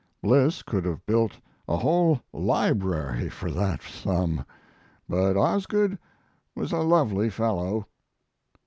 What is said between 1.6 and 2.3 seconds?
a whole